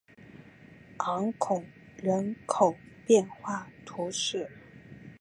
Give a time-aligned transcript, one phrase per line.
[0.97, 1.63] 昂孔
[1.95, 4.49] 人口变化图示